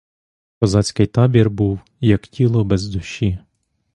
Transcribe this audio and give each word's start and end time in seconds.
Козацький 0.59 1.05
табір 1.07 1.49
був, 1.49 1.79
як 1.99 2.27
тіло 2.27 2.63
без 2.63 2.89
душі. 2.89 3.39